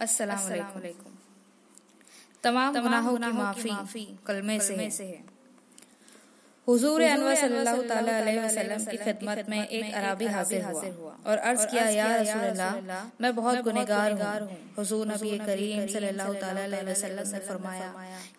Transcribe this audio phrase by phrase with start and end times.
[0.00, 0.38] अस्सलाम
[2.44, 4.88] तमाम गुनाहों की माफ़ी कलमे से है।
[6.68, 11.84] हुजूर अनवर सल्लल्लाहु अलैहि वसल्लम की खिदमत में एक अराबी हाजिर हुआ। और अर्ज़ किया
[11.90, 12.72] या रसूलल्लाह
[13.20, 14.10] मैं बहुत गुनहगार
[14.42, 17.88] हूँ। हुजूर नबी करीम सल्लल्लाहु अलैहि वसल्लम ने फरमाया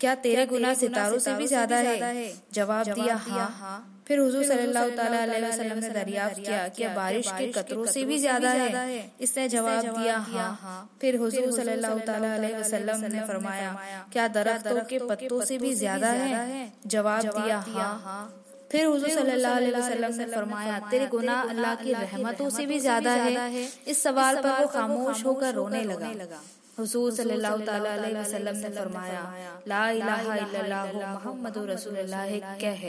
[0.00, 2.32] क्या तेरे गुनाह सितारों से भी ज़्यादा है?
[2.54, 7.46] जवाब दिया हाँ। फिर हुजूर सल्लल्लाहु ताला अलैहि वसल्लम ने दरियाफ्त किया क्या बारिश के
[7.52, 13.04] कतरों से भी ज़्यादा है। इसने जवाब दिया हाँ। फिर हुजूर सल्लल्लाहु ताला अलैहि वसल्लम
[13.12, 13.70] ने फरमाया
[14.12, 16.72] क्या दरख्तों के पत्तों से भी ज़्यादा है?
[16.88, 18.24] जवाब दिया हाँ।
[18.72, 23.12] फिर हुजूर सल्लल्लाहु अलैहि वसल्लम ने फरमाया तेरे गुनाह अल्लाह की रहमतों से भी ज़्यादा
[23.14, 26.40] है। इस सवाल पर वो खामोश होकर रोने लगा।
[26.78, 29.22] हुजूर सल्लल्लाहु ताला अलैहि वसल्लम ने फरमाया
[29.68, 32.84] ला इलाहा इल्लल्लाह मुहम्मदुर रसूलुल्लाह कह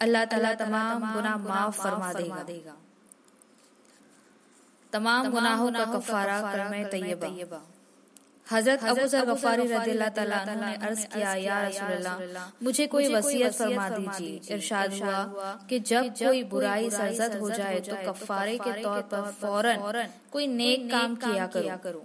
[0.00, 2.76] अल्लाह ताला तमाम गुना माफ़ फरमा देगा।
[4.92, 7.60] तमाम गुनाहों का कफारा कलमे तैयबा।
[8.46, 12.16] हज़रत अबू जर गफारी रदिल्लाह ताला ने अर्ज़ किया या रसूलल्लाह
[12.62, 15.18] मुझे कोई वसीयत फरमा दीजिए इरशाद हुआ
[15.70, 19.78] कि जब कोई बुराई सरजद हो जाए तो कफारे के तौर पर फ़ौरन
[20.32, 22.02] कोई नेक काम किया करो।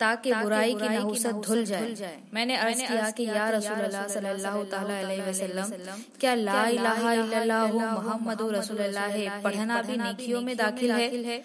[0.00, 5.22] ताकि बुराई की नहुसत धुल जाए। मैंने अर्ज़ किया कि या रसूलुल्लाह सल्लल्लाहु ताला अलैहि
[5.28, 5.68] वसल्लम
[6.20, 11.38] क्या ला इलाहा इल्लल्लाहु मुहम्मदुर रसूलुल्लाह पढ़ना भी नेकियों में दाखिल है।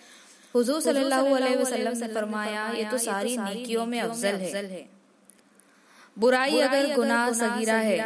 [0.55, 4.85] हुजूर सल्लल्लाहु अलैहि वसल्लम ने फरमाया ये तो सारी नेकियों में अफजल है।
[6.17, 7.97] बुराई अगर गुनाह सगीरा है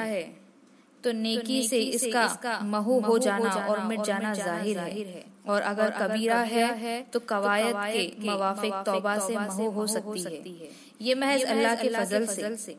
[1.06, 6.40] तो नेकी से इसका महू हो जाना और मिट जाना ज़ाहिर है। और अगर कबीरा
[6.48, 10.70] है तो कवायद के मवाफिक तौबा से महू हो सकती है।
[11.02, 12.78] ये महज अल्लाह के फजल से।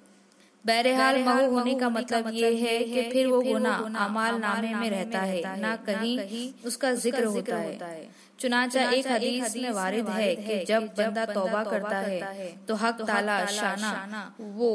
[0.64, 3.74] बहरहाल महू होने का मतलब ये है कि फिर वो गुना
[4.04, 8.08] अमाल नामे में रहता है। ना कहीं उसका ज़िक्र होता है।
[8.40, 13.38] चुनाचा एक हदीस में वारिद है कि जब बंदा तौबा करता है तो हक ताला
[13.52, 13.92] शाना
[14.40, 14.72] वो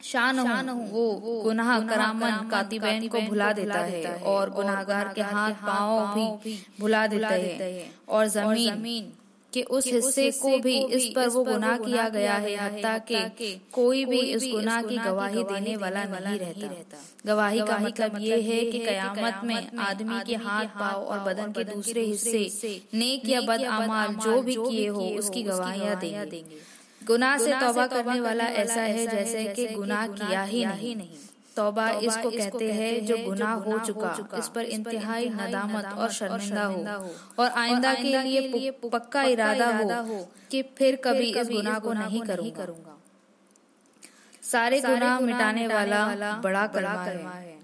[0.00, 1.04] शान वो
[1.44, 7.28] गुनाह करामन कातिबैन को भुला देता है और गुनाहगार के हाथ पाँव भी भुला देता
[7.28, 9.12] है। और ज़मीन
[9.52, 14.04] के उस हिस्से को भी इस पर वो गुनाह किया गया है हत्या के कोई
[14.04, 18.78] भी इस गुनाह की गवाही देने वाला नहीं रहता। गवाही का मतलब ये है कि
[18.78, 24.14] कयामत में आदमी के हाथ पाँव और बदन के दूसरे हिस्से नेक या बद अमाल
[24.24, 26.44] जो भी किए हो उसकी गवाहियाँ देंगे।
[27.06, 31.08] गुनाह से तौबा करने वाला ऐसा है जैसे कि गुनाह किया ही नहीं।
[31.56, 37.10] तौबा इसको कहते हैं जो गुनाह हो चुका इस पर इंतहाई नदामत और शर्मिंदा हो।
[37.38, 39.68] और आइंदा के लिए पक्का इरादा
[40.00, 40.18] हो
[40.50, 42.66] कि फिर कभी इस गुनाह को नहीं करूँगा।
[44.42, 46.06] सारे गुनाह मिटाने वाला
[46.44, 47.55] बड़ा कलमा है।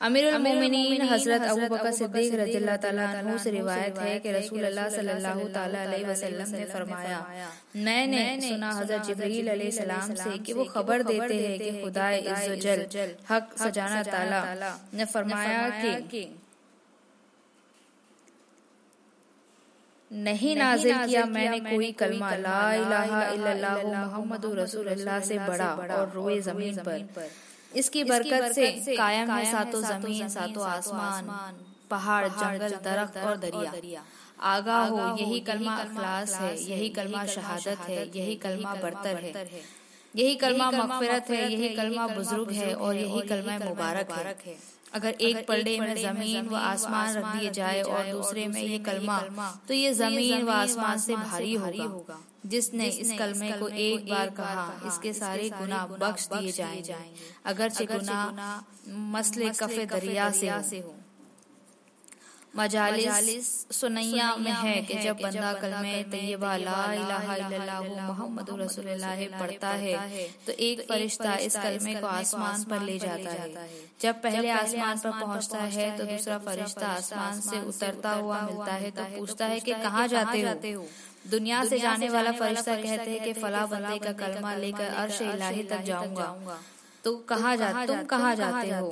[0.00, 5.46] अमीरुल मोमिनीन हज़रत अबू बकर सिद्दीक रजील्लाह ताला अन्हु से रिवायत है कि रसूलुल्लाह सल्लल्लाहु
[5.54, 7.20] ताला अलैहि वसल्लम ने फरमाया
[7.86, 13.14] मैंने सुना हज़रत जिब्रील अलैहि सलाम से कि वो खबर देते हैं कि खुदा इज्जतजल
[13.30, 14.42] हक सजाना ताला
[14.94, 15.64] ने फरमाया
[16.12, 16.26] कि
[20.10, 26.40] नहीं नाजिल किया मैंने कोई कलमा ला इलाहा इल्लल्लाह मुहम्मदुर रसूलुल्लाह से बड़ा और रोए
[26.42, 27.28] ज़मीन पर
[27.72, 31.30] इसकी बरकत से कायम है सातों ज़मीन सातों आसमान
[31.90, 34.02] पहाड़ जंगल दरख्त और दरिया।
[34.44, 39.32] आगा हो यही कलमा अखलास है यही कलमा शहादत है यही कलमा बरतर है।
[40.14, 44.56] यही कलमा मकफरत है यही कलमा बुज़ुर्ग है और यही कलमा मुबारक है।
[44.96, 49.18] अगर एक पर्दे में ज़मीन व आसमान रख दिए जाए और दूसरे में ये कलमा
[49.68, 54.66] तो ये ज़मीन व आसमान से भारी होगा। जिसने इस कलमे को एक बार कहा
[54.86, 57.08] इसके सारे गुना बख्श दिए जाए
[57.46, 58.20] अगरचे गुना
[59.14, 60.94] मसले कफे दरिया से हो
[62.58, 69.70] मजालिस सुनैया में है कि जब बंदा कलमे तैयबा ला इलाहा इल्लल्लाह मोहम्मद रसूलुल्लाह पढ़ता
[69.82, 69.94] है
[70.46, 73.68] तो एक फरिश्ता इस कलमे को आसमान पर ले जाता है।
[74.02, 78.90] जब पहले आसमान पर पहुँचता है तो दूसरा फरिश्ता आसमान से उतरता हुआ मिलता है
[78.92, 80.84] तो पूछता है कि कहाँ जाते हो?
[81.30, 85.62] दुनिया से जाने वाला फरिश्ता कहते हैं कि फला बंदे का कलमा लेकर अर्श इलाही
[85.72, 86.28] तक जाऊँगा।
[87.06, 88.86] तो कहा जा तुम कहा जाते हो?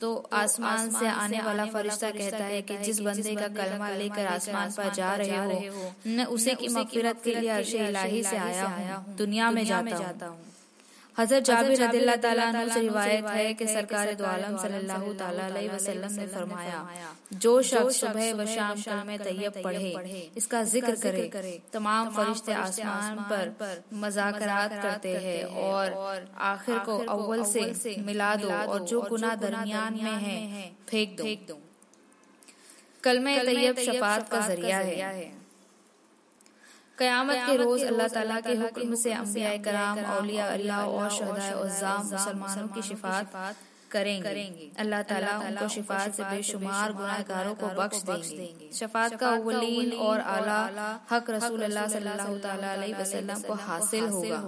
[0.00, 4.70] तो आसमान से आने वाला फरिश्ता कहता है कि जिस बंदे का कलमा लेकर आसमान
[4.70, 9.16] पर जा रहे हो न उसे की मगफिरत के लिए अर्श इलाही से आया हूँ।
[9.16, 10.51] दुनिया में जाता हूँ।
[11.18, 16.12] हज़रत जाबिर रदिल्लाह ताला से रिवायत है कि सरकार दो आलम सल्लल्लाहु ताला अलैहि वसल्लम
[16.12, 16.78] ने फरमाया
[17.42, 19.90] जो शख्स सुबह व शाम कलमे तैयब पढ़े
[20.36, 27.94] इसका ज़िक्र करे तमाम फरिश्ते आसमान पर मजाकरात करते हैं और आखिर को अव्वल से
[28.06, 31.60] मिला दो और जो गुनाह दरमियान में है फेंक दो।
[33.04, 35.30] कलमे तैयब शफात का ज़रिया है।
[37.02, 42.02] कयामत के रोज अल्लाह ताला के हुक्म से अम्बिया कराम औलिया अल्लाह और शहदा उज़्ज़ाम
[42.10, 43.26] मुसलमानों की शिफात
[43.90, 50.20] करेंगे। अल्लाह ताला उनको शिफात से बेशुमार गुनाहगारों को बख्श देंगे। शफात का अवलीन और
[50.34, 50.60] आला
[51.10, 54.40] हक रसूल अल्लाह सल्लल्लाहु अलैहि वसल्लम को हासिल होगा।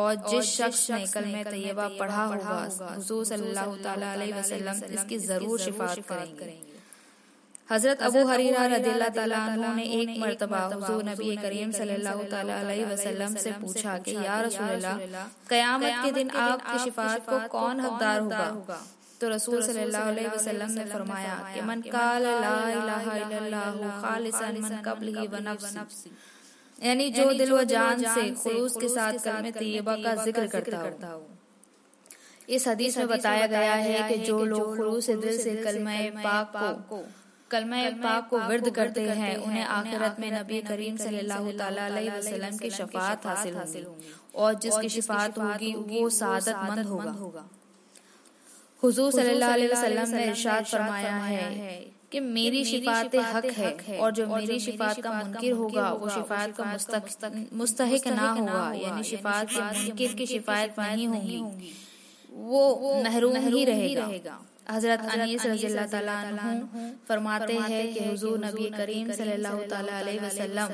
[0.00, 2.58] और जिस शख्स ने कलमे तैयबा पढ़ा होगा
[2.90, 6.52] हुजूर सल्लल्लाहु अलैहि वसल्लम इसकी ज़रूर शिफात करेंगे।
[7.70, 13.92] हज़रत अबू हरीरा रदिल्लाहु ने एक मरतबा हुजूर नबी करीम सल्लल्लाहु अलैहि वसल्लम से पूछा
[14.06, 14.96] कि या रसूलल्लाह
[15.50, 18.78] कयामत के दिन आपकी शिफात को कौन हकदार होगा?
[19.20, 24.74] तो रसूल सल्लल्लाहु अलैहि वसल्लम ने फरमाया कि मन काल ला इलाहा इल्लल्लाहु खालिसन मन
[24.88, 26.12] कब्लिही व नफ्सी।
[26.78, 31.22] यानी जो दिल व जान से खुलूस के साथ कलमे तैयबा का ज़िक्र करता हो।
[32.50, 36.62] इस हदीस में बताया गया है कि जो लोग खुलूस दिल से कलमा पाक
[36.92, 37.02] को
[37.52, 41.46] कलमा पाक को विरद करते हैं उन्हें आखिरत में नबी करीम सल्लल्लाहु
[42.16, 43.84] वसल्लम की शफात हासिल होगी।
[44.34, 47.44] और जिसकी शफात होगी वो सादत मंद होगा।
[48.82, 51.48] हुजूर सल्लल्लाहु अलैहि वसल्लम ने इरशाद फरमाया है
[52.12, 56.64] कि मेरी शिफात हक है और जो मेरी शिफात का मुनकिर होगा वो शिफात का
[57.54, 61.40] मुस्तहिक ना होगा यानी शिफात से मुनकिर की शिफायत नहीं होगी
[62.48, 62.62] वो
[63.04, 64.06] महरूम ही रहेगा
[64.66, 65.68] हज़रत अनीस रज़ी
[67.08, 70.68] फरमाते हैं कि हुजूर नबी करीम सल्लल्लाहु अलैहि वसल्लम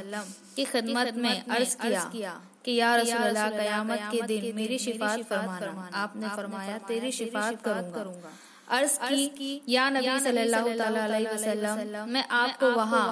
[0.56, 2.33] की खिदमत में अर्ज़ किया
[2.65, 8.33] कि या रसूलुल्लाह कयामत के दिन मेरी शिफात फरमाना। आपने फरमाया तेरी शिफात करूँगा।
[8.77, 13.05] अर्ज़ की या नबी सल्लल्लाहु अलैहि वसल्लम मैं आपको वहाँ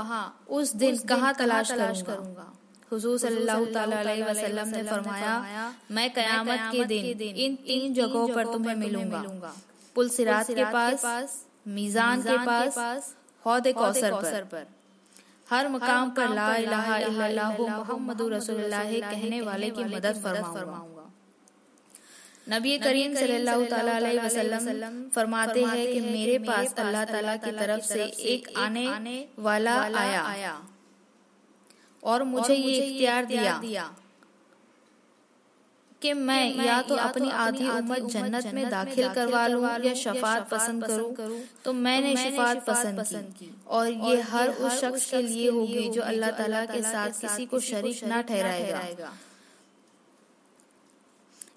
[0.59, 2.47] उस दिन कहाँ तलाश करूँगा।
[2.93, 5.37] हुजूर सल्लल्लाहु अलैहि वसल्लम ने फरमाया
[5.93, 7.05] मैं कयामत के दिन
[7.47, 9.23] इन तीन जगहों पर तुम्हें मिलूँगा
[9.94, 11.05] पुल सिरात के पास
[11.75, 13.14] मीजान के पास
[13.44, 14.12] हौद कौसर
[14.52, 14.67] पर।
[15.49, 20.79] हर मकाम पर ला इलाहा इल्लल्लाह मुहम्मदुर रसूलुल्लाह कहने वाले की मदद फरमाऊँगा।
[22.49, 28.05] नबी करीम सल्लल्लाहु अलैहि वसल्लम फरमाते हैं कि मेरे पास अल्लाह ताला की तरफ़ से
[28.32, 28.87] एक आने
[29.41, 30.55] वाला आया।
[32.02, 33.85] और मुझे ये इख्तियार दिया।
[36.05, 40.85] कि मैं या तो अपनी आधी उम्र जन्नत में दाखिल करवा लूँ या शफात पसंद
[40.87, 42.99] करूँ तो मैंने शफात पसंद
[43.39, 47.47] की। और ये हर उस शख्स के लिए होगी जो अल्लाह ताला के साथ किसी
[47.47, 49.12] को शरीक ना ठहराएगा।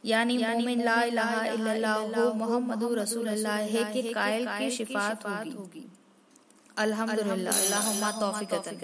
[0.06, 5.86] यानी मोमिन ला इलाहा इल्लल्लाह मुहम्मदुर रसूलुल्लाह है कि कायल की शिफात होगी।
[6.78, 8.76] अल्हम्दुलिल्लाह। अल्लाहुम्मा तौफीकतन।